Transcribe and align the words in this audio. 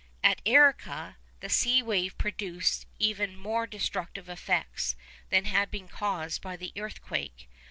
At 0.23 0.41
Arica 0.47 1.17
the 1.41 1.49
sea 1.49 1.83
wave 1.83 2.17
produced 2.17 2.87
even 2.97 3.35
more 3.35 3.67
destructive 3.67 4.29
effects 4.29 4.95
than 5.29 5.45
had 5.45 5.69
been 5.69 5.87
caused 5.87 6.41
by 6.41 6.55
the 6.57 6.73
earthquake. 6.75 7.47